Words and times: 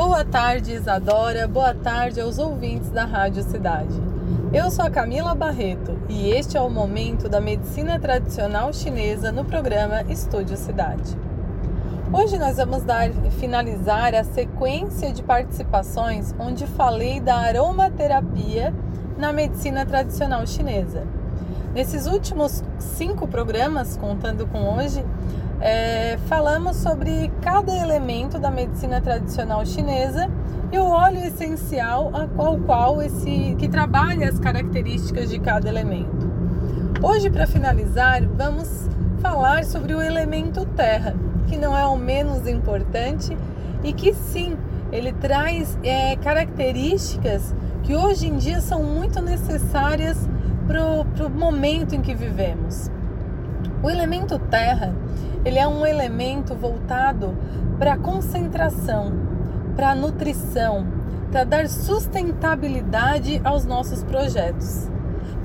Boa 0.00 0.24
tarde, 0.24 0.74
Isadora. 0.74 1.48
Boa 1.48 1.74
tarde 1.74 2.20
aos 2.20 2.38
ouvintes 2.38 2.88
da 2.88 3.04
Rádio 3.04 3.42
Cidade. 3.42 4.00
Eu 4.52 4.70
sou 4.70 4.84
a 4.84 4.90
Camila 4.90 5.34
Barreto 5.34 5.98
e 6.08 6.30
este 6.30 6.56
é 6.56 6.60
o 6.60 6.70
momento 6.70 7.28
da 7.28 7.40
medicina 7.40 7.98
tradicional 7.98 8.72
chinesa 8.72 9.32
no 9.32 9.44
programa 9.44 10.02
Estúdio 10.08 10.56
Cidade. 10.56 11.18
Hoje 12.12 12.38
nós 12.38 12.58
vamos 12.58 12.84
dar, 12.84 13.10
finalizar 13.40 14.14
a 14.14 14.22
sequência 14.22 15.12
de 15.12 15.20
participações 15.20 16.32
onde 16.38 16.64
falei 16.64 17.18
da 17.18 17.34
aromaterapia 17.34 18.72
na 19.18 19.32
medicina 19.32 19.84
tradicional 19.84 20.46
chinesa. 20.46 21.02
Nesses 21.74 22.06
últimos 22.06 22.62
cinco 22.78 23.26
programas, 23.26 23.96
contando 23.96 24.46
com 24.46 24.76
hoje, 24.76 25.04
é, 25.60 26.18
falamos 26.26 26.76
sobre 26.76 27.30
cada 27.42 27.72
elemento 27.72 28.38
da 28.38 28.50
medicina 28.50 29.00
tradicional 29.00 29.64
chinesa 29.66 30.30
e 30.70 30.78
o 30.78 30.84
óleo 30.84 31.24
essencial 31.24 32.10
a 32.14 32.26
qual, 32.26 32.58
qual 32.58 33.02
esse 33.02 33.56
que 33.58 33.68
trabalha 33.68 34.28
as 34.28 34.38
características 34.38 35.30
de 35.30 35.38
cada 35.38 35.68
elemento. 35.68 36.30
Hoje, 37.02 37.30
para 37.30 37.46
finalizar, 37.46 38.22
vamos 38.26 38.88
falar 39.20 39.64
sobre 39.64 39.94
o 39.94 40.02
elemento 40.02 40.64
terra 40.64 41.14
que 41.48 41.56
não 41.56 41.76
é 41.76 41.84
o 41.86 41.96
menos 41.96 42.46
importante 42.46 43.36
e 43.82 43.92
que 43.92 44.12
sim, 44.12 44.56
ele 44.92 45.12
traz 45.12 45.78
é, 45.82 46.16
características 46.16 47.54
que 47.82 47.94
hoje 47.94 48.26
em 48.26 48.36
dia 48.36 48.60
são 48.60 48.82
muito 48.82 49.20
necessárias 49.20 50.28
para 50.66 51.26
o 51.26 51.30
momento 51.30 51.94
em 51.94 52.02
que 52.02 52.14
vivemos. 52.14 52.90
O 53.82 53.88
elemento 53.88 54.38
terra, 54.38 54.94
ele 55.44 55.58
é 55.58 55.66
um 55.66 55.86
elemento 55.86 56.54
voltado 56.54 57.36
para 57.78 57.96
concentração, 57.96 59.12
para 59.76 59.94
nutrição, 59.94 60.86
para 61.30 61.44
dar 61.44 61.68
sustentabilidade 61.68 63.40
aos 63.44 63.64
nossos 63.64 64.02
projetos. 64.02 64.88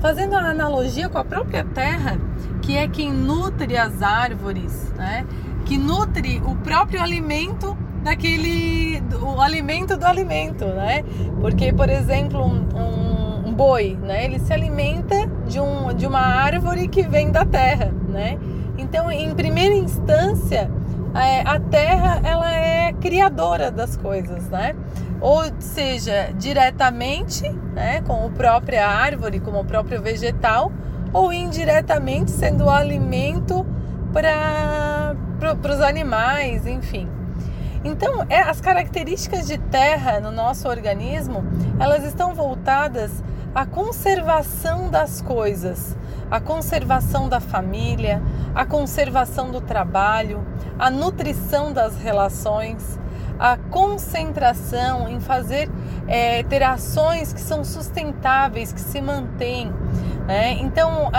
Fazendo 0.00 0.34
a 0.34 0.50
analogia 0.50 1.08
com 1.08 1.18
a 1.18 1.24
própria 1.24 1.64
terra, 1.64 2.18
que 2.60 2.76
é 2.76 2.88
quem 2.88 3.12
nutre 3.12 3.76
as 3.76 4.02
árvores, 4.02 4.92
né? 4.96 5.24
que 5.64 5.78
nutre 5.78 6.42
o 6.44 6.54
próprio 6.56 7.00
alimento 7.00 7.76
daquele 8.02 9.02
o 9.20 9.40
alimento 9.40 9.96
do 9.96 10.04
alimento, 10.04 10.64
né? 10.66 11.02
Porque, 11.40 11.72
por 11.72 11.88
exemplo, 11.88 12.44
um, 12.44 13.48
um, 13.48 13.52
boi, 13.52 13.98
né? 14.02 14.26
Ele 14.26 14.38
se 14.38 14.52
alimenta 14.52 15.28
de, 15.46 15.60
um, 15.60 15.92
de 15.94 16.06
uma 16.06 16.20
árvore 16.20 16.88
que 16.88 17.02
vem 17.02 17.30
da 17.30 17.44
terra, 17.44 17.92
né? 18.08 18.38
Então, 18.76 19.10
em 19.10 19.34
primeira 19.34 19.74
instância, 19.74 20.70
é, 21.14 21.40
a 21.42 21.60
terra 21.60 22.20
ela 22.24 22.52
é 22.52 22.92
criadora 22.92 23.70
das 23.70 23.96
coisas, 23.96 24.48
né? 24.48 24.74
Ou 25.20 25.44
seja, 25.58 26.32
diretamente, 26.36 27.48
né, 27.72 28.02
com 28.02 28.26
a 28.26 28.30
própria 28.30 28.86
árvore, 28.86 29.40
como 29.40 29.60
o 29.60 29.64
próprio 29.64 30.02
vegetal, 30.02 30.72
ou 31.12 31.32
indiretamente 31.32 32.30
sendo 32.30 32.68
alimento 32.68 33.64
para 34.12 35.14
os 35.72 35.80
animais, 35.80 36.66
enfim. 36.66 37.08
Então, 37.84 38.24
é, 38.28 38.40
as 38.40 38.60
características 38.60 39.46
de 39.46 39.58
terra 39.58 40.18
no 40.18 40.30
nosso 40.30 40.68
organismo, 40.68 41.44
elas 41.78 42.02
estão 42.04 42.34
voltadas 42.34 43.22
à 43.54 43.64
conservação 43.64 44.90
das 44.90 45.22
coisas, 45.22 45.96
à 46.30 46.40
conservação 46.40 47.28
da 47.28 47.40
família, 47.40 48.20
à 48.54 48.64
conservação 48.66 49.50
do 49.50 49.60
trabalho, 49.60 50.44
à 50.78 50.90
nutrição 50.90 51.72
das 51.72 51.96
relações, 51.96 52.98
à 53.38 53.56
concentração 53.56 55.08
em 55.08 55.20
fazer 55.20 55.70
é, 56.06 56.42
ter 56.42 56.62
ações 56.62 57.32
que 57.32 57.40
são 57.40 57.64
sustentáveis, 57.64 58.72
que 58.72 58.80
se 58.80 59.00
mantêm. 59.00 59.72
Né? 60.26 60.52
Então, 60.60 61.10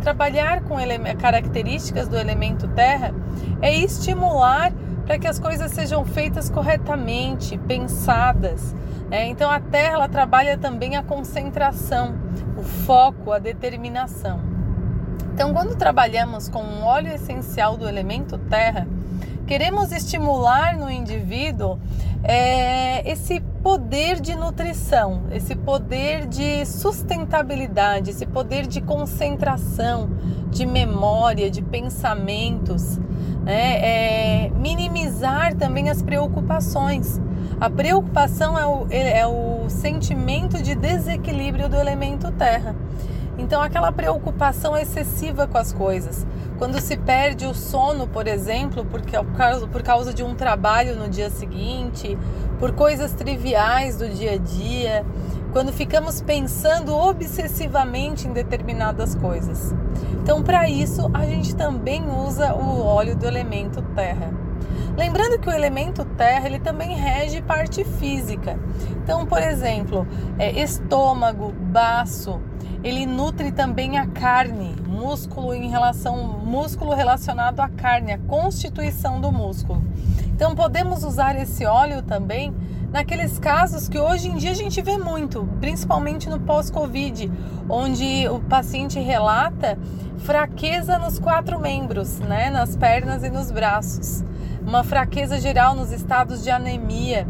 trabalhar 0.00 0.62
com 0.62 0.76
características 1.18 2.08
do 2.08 2.16
elemento 2.16 2.66
terra 2.68 3.14
é 3.62 3.74
estimular 3.74 4.72
para 5.06 5.18
que 5.18 5.28
as 5.28 5.38
coisas 5.38 5.70
sejam 5.70 6.04
feitas 6.04 6.50
corretamente, 6.50 7.56
pensadas. 7.58 8.74
Né? 9.08 9.28
Então, 9.28 9.50
a 9.50 9.60
terra 9.60 9.94
ela 9.94 10.08
trabalha 10.08 10.58
também 10.58 10.96
a 10.96 11.02
concentração, 11.02 12.14
o 12.56 12.62
foco, 12.62 13.32
a 13.32 13.38
determinação. 13.38 14.40
Então, 15.32 15.52
quando 15.52 15.76
trabalhamos 15.76 16.48
com 16.48 16.62
um 16.62 16.82
óleo 16.82 17.12
essencial 17.12 17.76
do 17.76 17.88
elemento 17.88 18.38
terra, 18.38 18.86
queremos 19.46 19.92
estimular 19.92 20.76
no 20.76 20.90
indivíduo 20.90 21.78
é, 22.24 23.08
esse 23.08 23.40
poder 23.62 24.20
de 24.20 24.34
nutrição, 24.34 25.24
esse 25.30 25.54
poder 25.54 26.26
de 26.26 26.64
sustentabilidade, 26.66 28.10
esse 28.10 28.26
poder 28.26 28.66
de 28.66 28.80
concentração, 28.80 30.10
de 30.50 30.66
memória, 30.66 31.50
de 31.50 31.62
pensamentos, 31.62 32.98
né? 33.44 34.46
É, 34.46 34.50
minimizar 34.56 35.54
também 35.54 35.88
as 35.88 36.02
preocupações. 36.02 37.20
A 37.58 37.70
preocupação 37.70 38.58
é 38.58 38.66
o, 38.66 38.86
é 38.90 39.26
o 39.26 39.70
sentimento 39.70 40.62
de 40.62 40.74
desequilíbrio 40.74 41.70
do 41.70 41.76
elemento 41.76 42.30
terra. 42.32 42.76
Então, 43.38 43.62
aquela 43.62 43.90
preocupação 43.90 44.76
excessiva 44.76 45.46
com 45.46 45.56
as 45.56 45.72
coisas. 45.72 46.26
Quando 46.58 46.78
se 46.80 46.98
perde 46.98 47.46
o 47.46 47.54
sono, 47.54 48.06
por 48.06 48.26
exemplo, 48.26 48.84
porque, 48.84 49.16
por 49.72 49.82
causa 49.82 50.12
de 50.12 50.22
um 50.22 50.34
trabalho 50.34 50.96
no 50.96 51.08
dia 51.08 51.30
seguinte, 51.30 52.18
por 52.58 52.72
coisas 52.72 53.12
triviais 53.12 53.96
do 53.96 54.08
dia 54.08 54.32
a 54.32 54.38
dia, 54.38 55.04
quando 55.50 55.72
ficamos 55.72 56.20
pensando 56.20 56.94
obsessivamente 56.94 58.28
em 58.28 58.34
determinadas 58.34 59.14
coisas. 59.14 59.74
Então, 60.22 60.42
para 60.42 60.68
isso, 60.68 61.10
a 61.14 61.24
gente 61.24 61.56
também 61.56 62.04
usa 62.06 62.54
o 62.54 62.82
óleo 62.84 63.16
do 63.16 63.26
elemento 63.26 63.80
terra. 63.94 64.45
Lembrando 64.96 65.38
que 65.38 65.48
o 65.48 65.52
elemento 65.52 66.04
terra 66.16 66.46
ele 66.46 66.58
também 66.58 66.94
rege 66.94 67.42
parte 67.42 67.84
física. 67.84 68.58
Então, 69.02 69.26
por 69.26 69.42
exemplo, 69.42 70.06
é, 70.38 70.50
estômago, 70.62 71.52
baço, 71.52 72.40
ele 72.82 73.04
nutre 73.04 73.52
também 73.52 73.98
a 73.98 74.06
carne, 74.06 74.74
músculo 74.86 75.52
em 75.52 75.68
relação 75.68 76.16
músculo 76.38 76.94
relacionado 76.94 77.60
à 77.60 77.68
carne, 77.68 78.12
a 78.12 78.18
constituição 78.18 79.20
do 79.20 79.30
músculo. 79.30 79.82
Então 80.28 80.54
podemos 80.54 81.04
usar 81.04 81.36
esse 81.36 81.66
óleo 81.66 82.02
também 82.02 82.54
naqueles 82.90 83.38
casos 83.38 83.88
que 83.88 83.98
hoje 83.98 84.28
em 84.28 84.36
dia 84.36 84.52
a 84.52 84.54
gente 84.54 84.80
vê 84.80 84.96
muito, 84.96 85.46
principalmente 85.60 86.28
no 86.30 86.40
pós-Covid, 86.40 87.30
onde 87.68 88.28
o 88.28 88.40
paciente 88.40 88.98
relata 88.98 89.78
fraqueza 90.18 90.98
nos 90.98 91.18
quatro 91.18 91.58
membros, 91.58 92.18
né, 92.20 92.48
nas 92.48 92.76
pernas 92.76 93.22
e 93.22 93.28
nos 93.28 93.50
braços 93.50 94.24
uma 94.60 94.84
fraqueza 94.84 95.40
geral 95.40 95.74
nos 95.74 95.92
estados 95.92 96.42
de 96.42 96.50
anemia. 96.50 97.26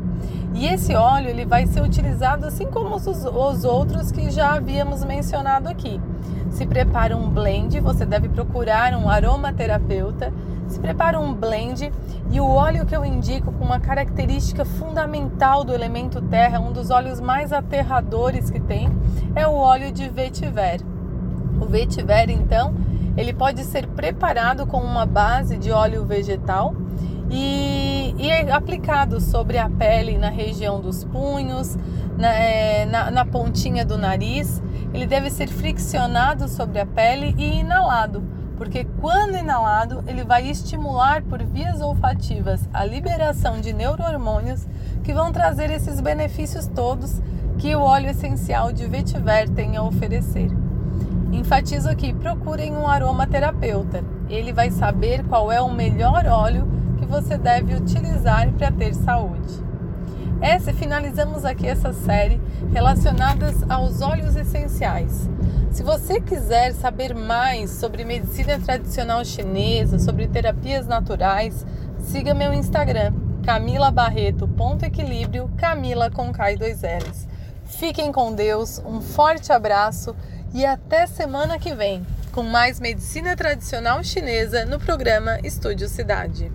E 0.55 0.67
esse 0.67 0.95
óleo 0.95 1.29
ele 1.29 1.45
vai 1.45 1.67
ser 1.67 1.83
utilizado 1.83 2.47
assim 2.47 2.67
como 2.67 2.95
os, 2.95 3.07
os 3.07 3.65
outros 3.65 4.11
que 4.11 4.31
já 4.31 4.55
havíamos 4.55 5.05
mencionado 5.05 5.69
aqui. 5.69 6.01
Se 6.51 6.65
prepara 6.65 7.15
um 7.15 7.29
blend, 7.29 7.79
você 7.81 8.07
deve 8.07 8.31
procurar 8.31 8.95
um 8.95 9.09
aromaterapeuta. 9.09 10.33
Se 10.67 10.81
prepara 10.81 11.21
um 11.21 11.35
blend 11.35 11.93
e 12.31 12.41
o 12.41 12.49
óleo 12.49 12.87
que 12.87 12.97
eu 12.97 13.05
indico 13.05 13.53
com 13.53 13.65
uma 13.65 13.79
característica 13.79 14.65
fundamental 14.65 15.63
do 15.63 15.75
elemento 15.75 16.23
terra, 16.23 16.59
um 16.59 16.73
dos 16.73 16.91
óleos 16.91 17.21
mais 17.21 17.53
aterradores 17.53 18.49
que 18.51 18.59
tem, 18.59 18.89
é 19.35 19.47
o 19.47 19.53
óleo 19.53 19.93
de 19.93 20.09
vetiver. 20.09 20.81
O 21.61 21.67
vetiver, 21.67 22.31
então, 22.31 22.75
ele 23.17 23.33
pode 23.33 23.63
ser 23.65 23.87
preparado 23.89 24.67
com 24.67 24.79
uma 24.79 25.05
base 25.05 25.57
de 25.59 25.71
óleo 25.71 26.05
vegetal 26.05 26.75
e, 27.31 28.15
e 28.19 28.31
é 28.31 28.51
aplicado 28.53 29.21
sobre 29.21 29.59
a 29.59 29.69
pele 29.69 30.17
na 30.17 30.31
região 30.31 30.81
dos 30.81 31.05
punhos, 31.05 31.77
na, 32.17 32.33
é, 32.33 32.87
na, 32.87 33.11
na 33.11 33.25
pontinha 33.25 33.85
do 33.85 33.99
nariz. 33.99 34.63
Ele 34.95 35.07
deve 35.07 35.31
ser 35.31 35.49
friccionado 35.49 36.49
sobre 36.49 36.81
a 36.81 36.87
pele 36.87 37.35
e 37.37 37.61
inalado, 37.61 38.25
porque 38.57 38.85
quando 39.01 39.37
inalado, 39.37 40.03
ele 40.07 40.25
vai 40.25 40.49
estimular 40.49 41.23
por 41.23 41.43
vias 41.43 41.81
olfativas 41.81 42.69
a 42.73 42.85
liberação 42.85 43.61
de 43.61 43.73
neurohormônios 43.73 44.67
que 45.03 45.13
vão 45.13 45.33
trazer 45.33 45.71
esses 45.71 46.01
benefícios 46.01 46.67
todos 46.67 47.21
que 47.59 47.75
o 47.75 47.81
óleo 47.81 48.11
essencial 48.11 48.73
de 48.73 48.87
vetiver 48.87 49.49
tem 49.49 49.77
a 49.77 49.83
oferecer. 49.83 50.51
Enfatizo 51.33 51.89
aqui, 51.89 52.15
procurem 52.15 52.73
um 52.73 52.87
aromaterapeuta. 52.87 54.03
Ele 54.29 54.53
vai 54.53 54.71
saber 54.71 55.25
qual 55.25 55.51
é 55.51 55.61
o 55.61 55.71
melhor 55.71 56.27
óleo 56.27 56.76
que 56.97 57.07
você 57.07 57.37
deve 57.37 57.75
utilizar 57.75 58.51
para 58.53 58.71
ter 58.71 58.95
saúde. 58.95 59.65
Essa 60.41 60.73
finalizamos 60.73 61.45
aqui 61.45 61.67
essa 61.67 61.93
série 61.93 62.41
relacionadas 62.73 63.55
aos 63.71 64.03
óleos 64.03 64.37
essenciais. 64.37 65.29
Se 65.71 65.83
você 65.83 66.21
quiser 66.21 66.73
saber 66.73 67.15
mais 67.15 67.71
sobre 67.71 68.05
medicina 68.05 68.59
tradicional 68.59 69.25
chinesa, 69.25 69.99
sobre 69.99 70.27
terapias 70.27 70.87
naturais, 70.87 71.65
siga 71.99 72.35
meu 72.35 72.53
Instagram, 72.53 73.13
Camila 73.45 73.91
Barreto, 73.91 74.47
ponto 74.49 74.85
equilíbrio, 74.85 75.51
Camila 75.57 76.11
com 76.11 76.31
e 76.51 76.57
dois 76.57 76.83
L's. 76.83 77.27
Fiquem 77.65 78.13
com 78.13 78.33
Deus, 78.33 78.81
um 78.87 79.01
forte 79.01 79.53
abraço 79.53 80.15
e 80.53 80.65
até 80.65 81.07
semana 81.07 81.59
que 81.59 81.75
vem 81.75 82.05
com 82.33 82.43
mais 82.43 82.79
medicina 82.79 83.35
tradicional 83.35 84.05
chinesa 84.05 84.67
no 84.67 84.79
programa 84.79 85.39
Estúdio 85.43 85.89
Cidade. 85.89 86.53